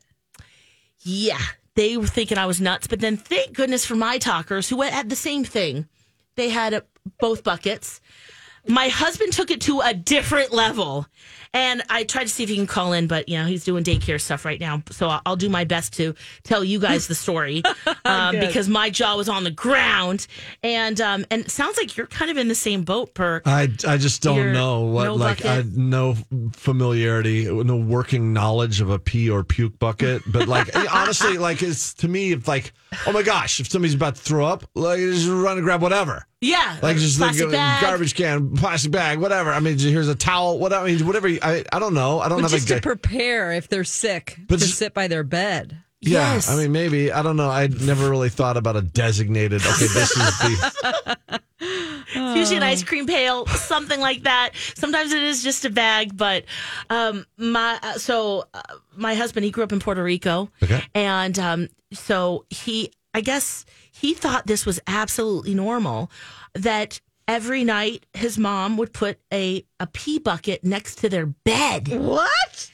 [0.99, 1.39] Yeah,
[1.75, 4.93] they were thinking I was nuts, but then thank goodness for my talkers who went
[4.93, 5.87] had the same thing.
[6.35, 6.81] They had uh
[7.19, 7.99] both buckets.
[8.67, 11.07] My husband took it to a different level
[11.53, 13.83] And I tried to see if he can call in, but you know he's doing
[13.83, 14.83] daycare stuff right now.
[14.91, 17.61] So I'll, I'll do my best to tell you guys the story
[18.05, 20.27] um, because my jaw was on the ground,
[20.63, 23.43] and um, and it sounds like you're kind of in the same boat, Perk.
[23.45, 25.75] I, I just don't Your know what no like I bucket?
[25.77, 26.15] no
[26.53, 30.21] familiarity, no working knowledge of a pee or puke bucket.
[30.27, 32.71] But like honestly, like it's to me, if like
[33.07, 36.25] oh my gosh, if somebody's about to throw up, like just run and grab whatever.
[36.43, 37.83] Yeah, Like just like a bag.
[37.83, 39.51] garbage can, plastic bag, whatever.
[39.51, 40.57] I mean, here's a towel.
[40.57, 40.87] Whatever.
[40.87, 41.27] I mean, whatever.
[41.45, 42.19] You- I I don't know.
[42.19, 44.93] I don't But have just a to prepare if they're sick But to just- sit
[44.93, 45.77] by their bed.
[46.03, 46.49] Yeah, Yes.
[46.49, 47.49] I mean, maybe I don't know.
[47.49, 49.61] I never really thought about a designated.
[49.63, 51.39] Okay, this is the.
[52.13, 54.51] It's usually an ice cream pail, something like that.
[54.75, 56.45] Sometimes it is just a bag, but
[56.89, 58.61] um, my uh, so uh,
[58.95, 60.83] my husband he grew up in Puerto Rico, Okay.
[60.95, 66.09] and um, so he I guess he thought this was absolutely normal
[66.55, 66.99] that
[67.31, 72.71] every night his mom would put a a pee bucket next to their bed, What?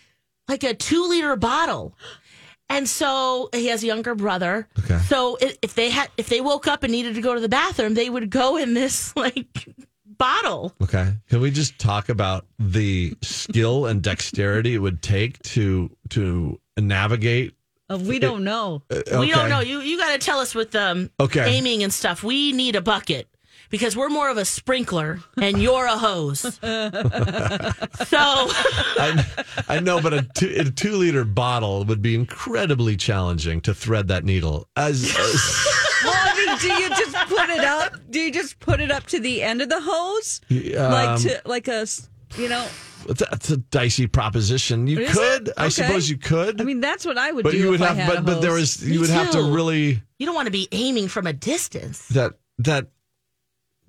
[0.50, 1.94] like a two liter bottle.
[2.70, 4.68] And so he has a younger brother.
[4.80, 5.00] Okay.
[5.08, 7.94] So if they had, if they woke up and needed to go to the bathroom,
[7.94, 9.70] they would go in this like
[10.06, 10.74] bottle.
[10.82, 16.60] Okay, can we just talk about the skill and dexterity it would take to to
[16.78, 17.54] navigate?
[17.90, 18.82] Uh, we don't know.
[18.90, 19.32] We Okay.
[19.32, 19.62] don't know.
[19.62, 21.48] You you got to tell us with um Okay.
[21.50, 22.22] aiming and stuff.
[22.24, 23.28] We need a bucket
[23.70, 26.40] because we're more of a sprinkler and you're a hose.
[26.42, 26.60] so
[28.20, 29.26] I,
[29.68, 34.08] I know, but a two, a two liter bottle would be incredibly challenging to thread
[34.10, 34.68] that needle.
[34.76, 35.68] As, as
[36.04, 37.94] Well, I mean, do you just put it up?
[38.10, 41.42] Do you just put it up to the end of the hose, um, like to
[41.46, 42.68] like a, s- you know?
[43.08, 44.86] that's a dicey proposition.
[44.88, 45.54] You Is could, it?
[45.58, 46.60] I suppose, you could.
[46.60, 47.58] I mean, that's what I would but do.
[47.58, 48.80] you would if have, I had but a but there hose.
[48.80, 51.34] was you Me would have to really you don't want to be aiming from a
[51.34, 52.08] distance.
[52.10, 52.88] that that.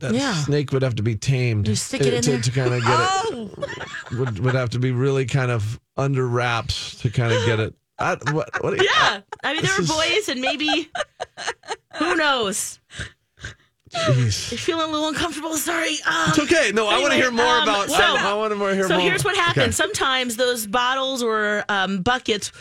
[0.01, 0.35] That Yeah.
[0.35, 1.67] snake would have to be tamed.
[1.67, 2.41] You stick it in to, there?
[2.41, 4.17] to kind of get Oh, it.
[4.19, 7.75] Would, would have to be really kind of under wraps to kind of get it.
[7.99, 10.89] I, what, what, Yeah, I mean there were is- boys and maybe
[11.97, 12.79] who knows.
[13.93, 14.51] Jeez.
[14.53, 15.55] You're feeling a little uncomfortable.
[15.57, 15.95] Sorry.
[16.07, 16.71] Um, It's okay.
[16.75, 17.89] No, I want to hear more um, about.
[17.89, 19.01] so- I, want to more hear So more.
[19.01, 19.63] here's what happened.
[19.63, 19.73] Okay.
[19.73, 22.53] Sometimes those bottles or um, buckets,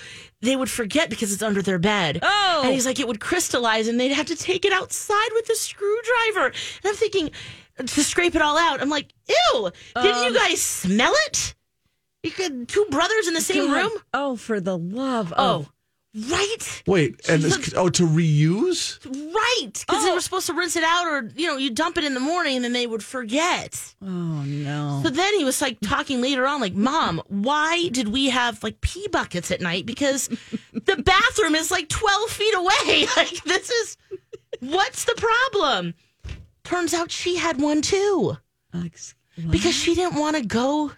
[0.41, 2.19] they would forget because it's under their bed.
[2.21, 2.61] Oh.
[2.63, 5.55] And he's like, it would crystallize and they'd have to take it outside with a
[5.55, 6.45] screwdriver.
[6.47, 7.31] And I'm thinking,
[7.77, 8.81] to scrape it all out.
[8.81, 11.55] I'm like, ew, didn't Um, you guys smell it?
[12.23, 13.75] You got two brothers in the same God.
[13.75, 13.91] room?
[14.13, 15.71] Oh, for the love Oh, of
[16.15, 16.83] right.
[16.87, 18.97] Wait, and this, oh, to reuse?
[19.05, 19.73] Right.
[19.73, 20.15] Because they Oh.
[20.15, 22.55] were supposed to rinse it out or, you know, you dump it in the morning
[22.57, 23.93] and then they would forget.
[24.01, 24.05] oh
[24.43, 25.01] no.
[25.03, 28.81] So then he was like talking later on, like, Mom, why did we have like
[28.81, 29.85] pee buckets at night?
[29.85, 30.27] Because
[30.73, 33.07] the bathroom is like 12 feet away.
[33.17, 33.97] Like, this is
[34.59, 35.93] what's the problem?
[36.63, 38.37] Turns out she had one too
[38.73, 39.15] Ex-
[39.49, 40.91] because she didn't want to go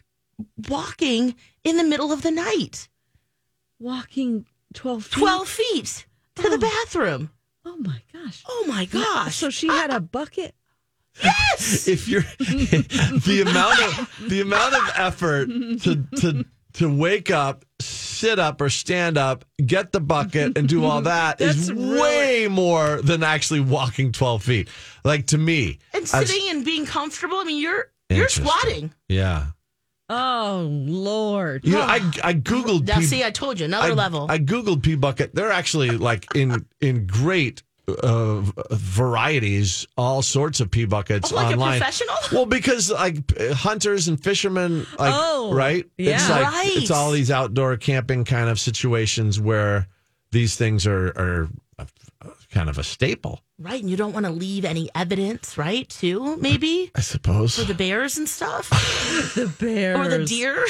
[0.69, 2.87] walking in the middle of the night,
[3.79, 5.19] walking twelve feet.
[5.19, 6.05] 12 feet
[6.35, 6.57] to the oh.
[6.57, 7.31] bathroom.
[7.65, 8.43] Oh my gosh.
[8.47, 9.35] Oh my gosh.
[9.35, 10.55] So she had a bucket.
[11.23, 11.87] yes.
[11.87, 15.47] If you're the amount of the amount of effort
[15.81, 20.85] to to to wake up, sit up or stand up, get the bucket, and do
[20.85, 24.69] all that is That's really- way more than actually walking twelve feet.
[25.03, 27.37] Like to me, and as- sitting and being comfortable.
[27.37, 28.93] I mean, you're you're squatting.
[29.07, 29.47] yeah.
[30.09, 31.63] Oh Lord.
[31.65, 34.25] You know, I I googled Now, pee- see, I told you another I, level.
[34.29, 35.35] I googled pee bucket.
[35.35, 37.61] They're actually like in in great
[38.03, 38.41] uh,
[38.71, 41.79] varieties, all sorts of pee buckets Oh, like a online.
[41.79, 42.15] professional?
[42.31, 43.17] Well, because like
[43.53, 46.15] hunters and fishermen, like Oh, right, yeah.
[46.15, 46.71] it's like Right.
[46.75, 49.87] it's all these outdoor camping kind of situations where
[50.31, 51.87] these things are are a-
[52.51, 55.87] kind of a staple, right, and you don't want to leave any evidence, right?
[55.87, 57.57] Too maybe I suppose.
[57.57, 58.69] for the bears and stuff,
[59.35, 60.65] the bears or the deer.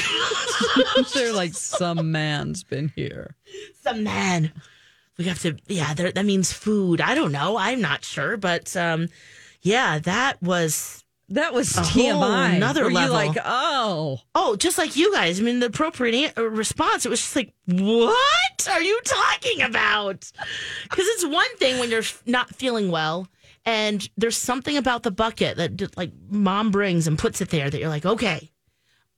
[1.13, 3.35] They're like some man's been here.
[3.81, 4.51] Some man.
[5.17, 5.57] We have to.
[5.67, 7.01] Yeah, that means food.
[7.01, 7.57] I don't know.
[7.57, 9.09] I'm not sure, but um,
[9.61, 10.98] yeah, that was.
[11.29, 12.57] That was A whole TMI.
[12.59, 15.39] nother Were you like, oh, Oh, just like you guys.
[15.39, 17.05] I mean, the appropriate uh, response.
[17.05, 20.31] It was just like, what are you talking about?
[20.83, 23.27] Because it's one thing when you're not feeling well,
[23.65, 27.79] and there's something about the bucket that like mom brings and puts it there that
[27.79, 28.49] you're like, okay,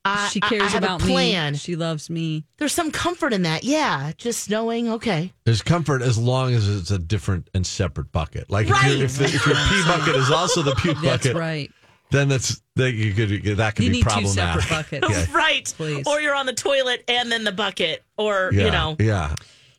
[0.04, 1.52] I, she cares I have about a plan.
[1.52, 1.58] me.
[1.58, 2.44] She loves me.
[2.58, 3.62] There's some comfort in that.
[3.64, 8.50] Yeah, just knowing, okay, There's comfort as long as it's a different and separate bucket.
[8.50, 8.96] Like if, Right.
[8.98, 11.70] you if, the, if your pee bucket is also the puke That's bucket, right.
[12.12, 14.62] Then that's that you could that could You be need two problematic.
[14.62, 15.30] separate buckets.
[15.30, 15.36] Yeah.
[15.36, 15.74] right.
[15.76, 16.06] Please.
[16.06, 19.34] Or you're on the toilet and then the bucket, or Yeah, you know, yeah.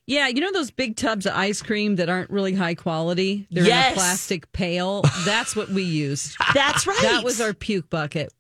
[0.06, 3.48] Yeah, you know those big tubs of ice cream that aren't really high quality?
[3.52, 5.02] They're in a plastic pail.
[5.26, 6.36] That's what we used.
[6.54, 7.02] that's right.
[7.04, 8.34] That was our puke bucket.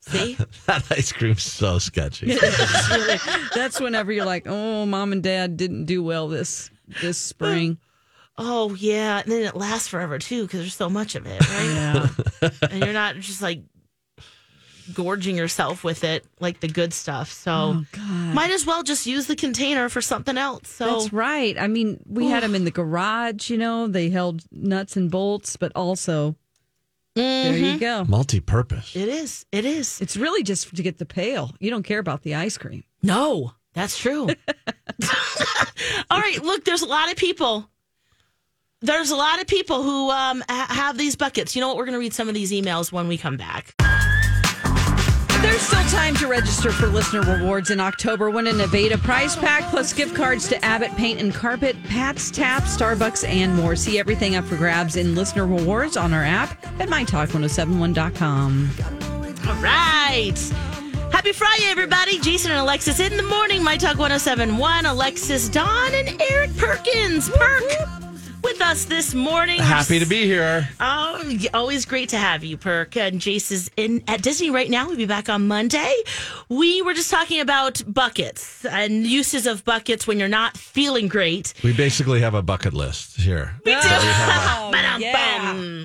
[0.00, 0.38] See?
[0.66, 2.34] that ice cream's so sketchy.
[3.54, 6.70] That's whenever you're like, oh, mom and dad didn't do well this
[7.02, 7.76] this spring.
[8.40, 12.08] Oh yeah, and then it lasts forever too because there's so much of it, right?
[12.42, 12.50] Yeah.
[12.70, 13.62] and you're not just like
[14.94, 17.30] gorging yourself with it like the good stuff.
[17.30, 18.34] So Oh, God.
[18.34, 20.68] might as well just use the container for something else.
[20.68, 21.56] So That's right.
[21.58, 25.56] I mean, we had them in the garage, you know, they held nuts and bolts,
[25.56, 26.34] but also
[27.14, 27.78] there you mm-hmm.
[27.78, 28.04] go.
[28.04, 28.94] Multi-purpose.
[28.94, 29.44] it is.
[29.52, 30.00] It is.
[30.00, 31.52] It's really just to get the pail.
[31.58, 32.84] You don't care about the ice cream.
[33.02, 34.28] No, that's true.
[36.10, 37.68] All right, look, there's a lot of people.
[38.82, 41.54] There's a lot of people who um, ha- have these buckets.
[41.54, 41.76] You know what?
[41.76, 43.74] We're going to read some of these emails when we come back.
[45.42, 48.30] There's still time to register for listener rewards in October.
[48.30, 52.62] Win a Nevada prize pack plus gift cards to Abbott Paint and Carpet, Pat's Tap,
[52.62, 53.76] Starbucks, and more.
[53.76, 58.70] See everything up for grabs in listener rewards on our app at mytalk1071.com.
[59.46, 60.38] All right.
[61.12, 62.18] Happy Friday, everybody.
[62.20, 63.62] Jason and Alexis in the morning.
[63.62, 64.86] My Talk 1071.
[64.86, 67.28] Alexis, Don, and Eric Perkins.
[67.30, 67.64] Perk
[68.42, 69.60] with us this morning.
[69.60, 70.68] Happy to be here.
[70.80, 71.22] Oh,
[71.54, 72.96] always great to have you, Perk.
[72.96, 74.86] And Jace is in at Disney right now.
[74.86, 75.94] We'll be back on Monday.
[76.48, 81.54] We were just talking about buckets and uses of buckets when you're not feeling great.
[81.62, 83.54] We basically have a bucket list here.
[83.64, 83.80] We do.
[84.52, 85.84] Oh, Ba-dum, yeah.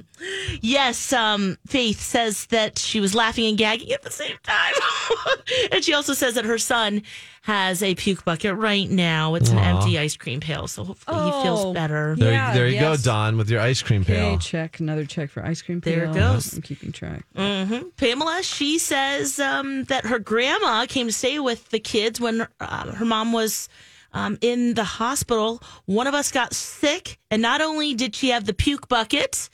[0.61, 4.73] Yes, um, Faith says that she was laughing and gagging at the same time.
[5.71, 7.01] and she also says that her son
[7.45, 9.35] has a puke bucket right now.
[9.35, 11.43] It's an empty ice cream pail, so hopefully he Oh.
[11.43, 12.15] feels better.
[12.17, 12.97] There, Yeah, there you yes.
[13.05, 14.39] go, Don, with your ice cream Okay, pail.
[14.39, 14.79] check.
[14.79, 15.93] Another check for ice cream Pail.
[15.95, 16.33] There it pail.
[16.33, 16.53] goes.
[16.53, 17.23] I'm keeping track.
[17.35, 22.47] hmm Pamela, she says um, that her grandma came to stay with the kids when
[22.59, 23.69] uh, her mom was
[24.11, 25.61] um, in the hospital.
[25.85, 29.49] One of us got sick, and not only did she have the puke bucket,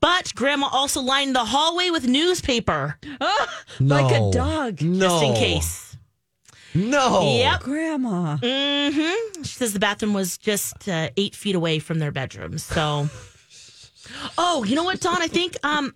[0.00, 2.96] but grandma also lined the hallway with newspaper
[3.78, 4.30] Like No.
[4.30, 4.80] a dog.
[4.80, 5.00] No.
[5.08, 5.85] just in case.
[6.76, 7.36] No.
[7.38, 7.60] Yep.
[7.62, 8.36] Grandma.
[8.36, 12.58] hmm She says the bathroom was just uh, eight feet away from their bedroom.
[12.58, 13.08] So,
[14.38, 15.20] oh, you know what, Don?
[15.22, 15.94] I think um,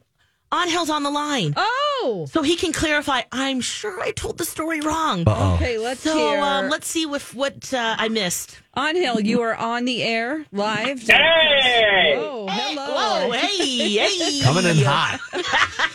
[0.52, 1.54] Angel's on the line.
[1.56, 2.26] Oh.
[2.30, 3.22] So he can clarify.
[3.30, 5.24] I'm sure I told the story wrong.
[5.26, 5.54] Uh-oh.
[5.56, 6.40] Okay, let's So hear.
[6.40, 8.58] um, let's see if what uh, I missed.
[8.76, 11.02] Angel, you are on the air live.
[11.02, 12.14] Hey!
[12.16, 13.28] Oh, hello.
[13.28, 14.40] Whoa, hey, hey.
[14.42, 15.20] Coming in hot.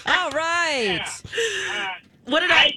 [0.06, 1.02] All right.
[2.28, 2.72] What did I?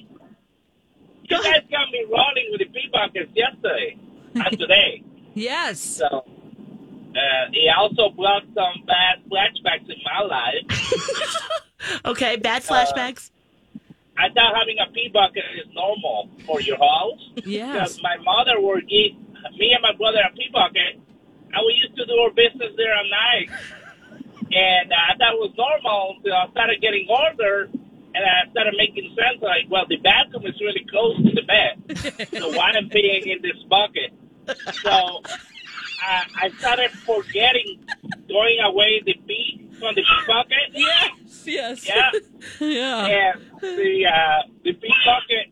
[1.29, 3.97] You guys got me rolling with the pee buckets yesterday
[4.35, 5.03] and today.
[5.33, 5.79] Yes.
[5.79, 11.45] So, uh, he also brought some bad flashbacks in my life.
[12.03, 13.31] Okay, bad flashbacks.
[14.17, 17.29] I thought having a pee bucket is normal for your house.
[17.45, 17.71] Yes.
[17.73, 19.13] Because my mother would give
[19.57, 20.99] me and my brother a pee bucket,
[21.53, 23.49] and we used to do our business there at night.
[24.51, 27.69] And uh, I thought it was normal until I started getting older,
[28.19, 29.41] and I started making sense.
[29.41, 33.25] Like, well, the bathroom is really close to the bed, so why am I peeing
[33.27, 34.11] in this bucket?
[34.83, 35.21] So
[36.01, 37.85] I, I started forgetting
[38.27, 40.71] throwing away the pee from the bucket.
[40.73, 41.43] Yes.
[41.45, 41.87] Yes.
[41.87, 42.11] Yeah.
[42.59, 43.05] Yeah.
[43.05, 45.47] And the uh, the big bucket,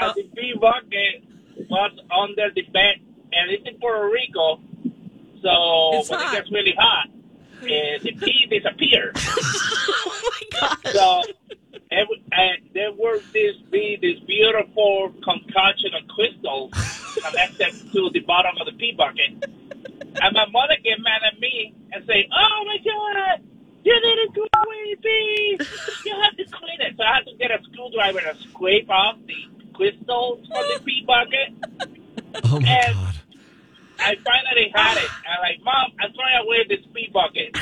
[0.00, 1.24] uh, the big bucket
[1.70, 2.96] was under the bed,
[3.32, 4.60] and it's in Puerto Rico.
[5.42, 6.34] So It's when hot.
[6.34, 7.08] it gets really hot,
[7.62, 7.66] uh,
[8.02, 9.14] the pee disappears.
[9.96, 10.78] Oh my god.
[10.92, 11.22] So
[11.90, 16.72] every, and there were this be this beautiful concoction of crystals
[17.22, 19.32] connected to the bottom of the pee bucket.
[20.22, 23.42] And my mother get mad at me and say, "Oh my god,
[23.84, 25.58] you didn't throw away the pee.
[26.06, 29.16] You have to clean it." So I had to get a screwdriver and scrape off
[29.26, 31.50] the crystals from the pee bucket.
[32.44, 33.14] Oh my And- god.
[33.96, 35.08] I finally had it.
[35.24, 37.56] I'm like, Mom, I'm throwing away this pee bucket.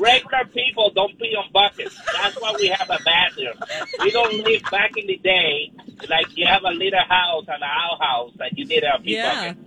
[0.00, 1.96] Regular people don't pee on buckets.
[2.12, 3.54] That's why we have a bathroom.
[4.00, 5.70] We don't live back in the day
[6.10, 9.52] like you have a little house and a outhouse that you did a pee Yeah.
[9.54, 9.64] bucket.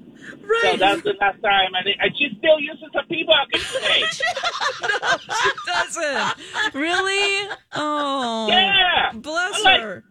[0.63, 1.69] So that's the last time.
[1.75, 4.03] And, it- and she still uses a pee bucket today.
[5.65, 6.73] Doesn't.
[6.73, 7.49] Really?
[7.73, 8.47] Oh.
[8.49, 9.11] Yeah.
[9.13, 10.03] Bless I'm like- her.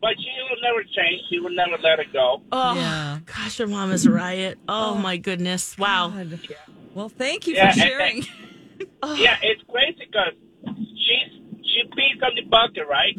[0.00, 1.20] But she will never change.
[1.28, 2.40] She will never let it go.
[2.50, 3.18] Oh Yeah.
[3.26, 4.58] gosh, your mom is a riot.
[4.66, 5.76] Oh, my goodness.
[5.76, 6.08] Wow.
[6.08, 6.40] God.
[6.94, 8.26] Well, thank you Yeah, for and- sharing.
[9.16, 10.32] Yeah, it's crazy because
[10.64, 13.14] she's she pees on the bucket, right?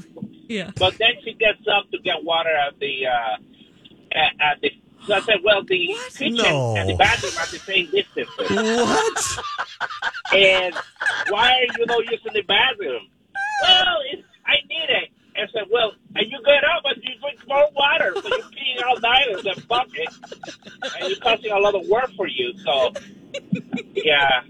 [0.50, 0.72] Yeah.
[0.76, 3.38] But then she gets up to get water at the uh,
[4.18, 4.72] at, at the.
[5.06, 6.76] So I said, well, the kitchen No.
[6.76, 8.30] and the bathroom are the same distance.
[8.40, 9.44] What?
[10.34, 10.76] and
[11.30, 13.08] why are you not using the bathroom?
[13.64, 15.10] Well, it's, I need it.
[15.38, 18.84] I said, well, and you get up and you drink more water, so you're peeing
[18.88, 20.08] all night in the bucket,
[21.00, 22.54] and you're causing a lot of work for you.
[22.60, 22.94] So,
[23.94, 24.42] yeah.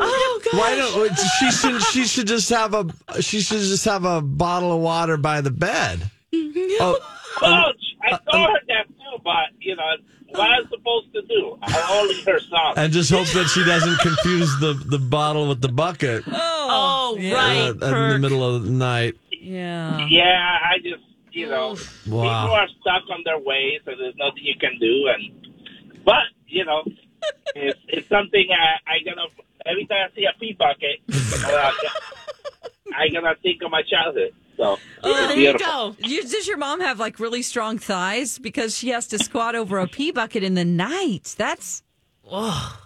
[0.00, 0.58] Oh god.
[0.58, 2.86] Why don't she should she should just have a
[3.22, 6.10] she should just have a bottle of water by the bed.
[6.34, 6.98] Oh,
[7.40, 7.72] Well,
[8.02, 9.82] I saw her that too, but you know
[10.30, 11.56] what I'm supposed to do.
[11.62, 12.74] I only her song.
[12.76, 17.34] and just hope that she doesn't confuse the, the bottle with the bucket Oh, uh,
[17.34, 17.68] right.
[17.70, 19.14] in the middle of the night.
[19.44, 20.06] Yeah.
[20.08, 21.76] Yeah, I just you know
[22.06, 22.22] Wow.
[22.22, 25.06] people are stuck on their ways, and there's nothing you can do.
[25.12, 26.82] And but you know,
[27.54, 29.26] it's it's something I I gonna
[29.66, 31.00] every time I see a pee bucket,
[31.44, 31.72] uh,
[32.96, 34.34] I gonna think of my childhood.
[34.56, 35.96] So Yeah, it's there you go.
[36.00, 39.78] You, does your mom have like really strong thighs because she has to squat over
[39.78, 41.34] a pee bucket in the night?
[41.36, 41.82] That's
[42.30, 42.80] Oh,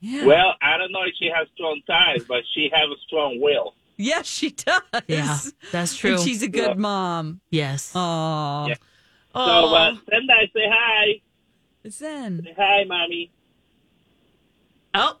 [0.00, 0.24] yeah.
[0.26, 3.74] Well, I don't know if she has strong thighs, but she has a strong will.
[3.98, 4.80] Yes, she does.
[5.06, 5.38] yeah,
[5.72, 6.12] that's true.
[6.14, 7.40] And she's a good mom.
[7.50, 7.92] yes.
[7.94, 8.74] Oh, Yeah.
[8.74, 8.80] So,
[9.34, 11.20] Oh, uh, send I say hi.
[11.90, 12.42] Zen.
[12.44, 13.30] Say hi, mommy.
[14.94, 15.18] oh,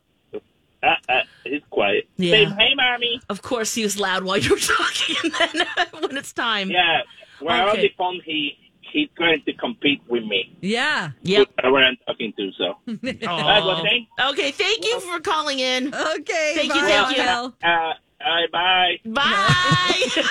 [0.82, 2.08] Uh, uh, he's quiet.
[2.16, 2.32] Yeah.
[2.32, 3.20] Say hey, mommy.
[3.28, 7.02] of course he was loud while you were talking, and then when it's time, Yeah.
[7.40, 8.20] We're on the phone.
[8.24, 10.56] He he's going to compete with me.
[10.60, 11.10] Yeah.
[11.22, 11.48] Yep.
[11.60, 12.50] Whoever I'm talking to.
[12.58, 12.74] So.
[12.88, 14.08] Uh, well, thank.
[14.30, 15.94] Okay, thank you for calling in.
[15.94, 16.52] Okay.
[16.56, 17.22] Thank you, thank you.
[17.22, 17.54] Al.
[17.62, 17.92] Uh,
[18.24, 18.98] all right, bye.
[19.04, 19.94] Bye.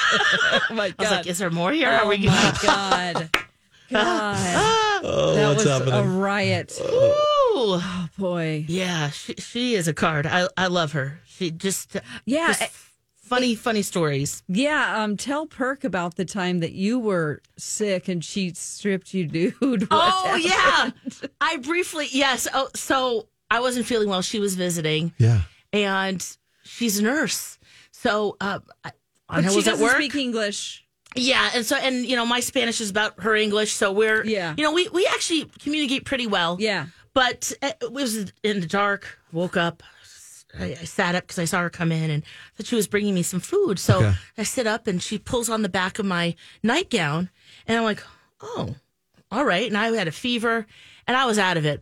[0.69, 1.11] Oh my was God.
[1.11, 1.89] like, is there more here?
[1.89, 3.29] Are oh we my God.
[3.29, 3.29] God.
[3.93, 4.99] Ah, ah.
[5.03, 5.93] Oh, that what's was happening?
[5.93, 6.77] a riot.
[6.81, 6.85] Ooh.
[7.79, 8.65] Oh boy.
[8.67, 10.27] Yeah, she, she is a card.
[10.27, 11.21] I, I love her.
[11.25, 12.47] She just Yeah.
[12.47, 12.67] just eh,
[13.15, 14.43] funny funny stories.
[14.49, 19.25] Yeah, um, tell Perk about the time that you were sick and she stripped you
[19.27, 19.87] nude.
[19.91, 20.43] Oh happened?
[20.43, 20.89] yeah,
[21.39, 22.45] I briefly yes.
[22.53, 24.21] Oh, so I wasn't feeling well.
[24.21, 25.41] She was visiting, Yeah.
[25.71, 26.21] and
[26.65, 27.56] she's a nurse.
[28.01, 28.91] So uh, I,
[29.27, 29.95] But I she doesn't work.
[29.95, 30.85] speak English.
[31.15, 34.53] Yeah, and so and you know my Spanish is about her English, so we're Yeah.
[34.57, 36.57] you know we we actually communicate pretty well.
[36.59, 36.87] Yeah.
[37.13, 39.17] but uh, it was in the dark.
[39.31, 39.81] Woke up.
[40.59, 42.23] I, I sat up because I saw her come in and
[42.55, 43.79] thought she was bringing me some food.
[43.79, 44.13] So Okay.
[44.37, 47.29] I sit up and she pulls on the back of my nightgown,
[47.67, 48.03] and I'm like,
[48.41, 48.75] oh,
[49.31, 49.67] all right.
[49.67, 50.65] And I had a fever,
[51.07, 51.81] and I was out of it.